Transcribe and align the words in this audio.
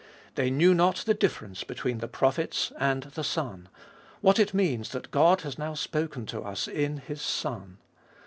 They 0.33 0.49
knew 0.49 0.73
not 0.73 0.95
the 1.05 1.13
difference 1.13 1.63
between 1.63 1.99
the 1.99 2.07
prophets 2.07 2.71
and 2.79 3.03
the 3.03 3.23
Son; 3.23 3.69
what 4.21 4.39
it 4.39 4.51
means 4.51 4.89
that 4.93 5.11
God 5.11 5.41
has 5.41 5.59
now 5.59 5.75
spoken 5.75 6.25
to 6.25 6.41
us 6.41 6.67
in 6.67 6.97
His 6.97 7.21
Son. 7.21 7.77